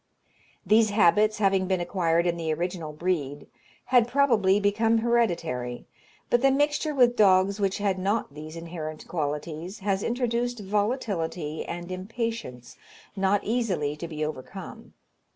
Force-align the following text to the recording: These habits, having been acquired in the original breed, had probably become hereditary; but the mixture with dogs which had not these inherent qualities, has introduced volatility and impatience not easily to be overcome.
These 0.65 0.89
habits, 0.89 1.37
having 1.37 1.67
been 1.67 1.79
acquired 1.79 2.25
in 2.25 2.35
the 2.35 2.51
original 2.55 2.91
breed, 2.91 3.45
had 3.93 4.07
probably 4.07 4.59
become 4.59 4.97
hereditary; 4.97 5.85
but 6.31 6.41
the 6.41 6.49
mixture 6.49 6.95
with 6.95 7.15
dogs 7.15 7.59
which 7.59 7.77
had 7.77 7.99
not 7.99 8.33
these 8.33 8.55
inherent 8.55 9.07
qualities, 9.07 9.77
has 9.77 10.01
introduced 10.01 10.59
volatility 10.59 11.63
and 11.65 11.91
impatience 11.91 12.77
not 13.15 13.43
easily 13.43 13.95
to 13.95 14.07
be 14.07 14.25
overcome. 14.25 14.93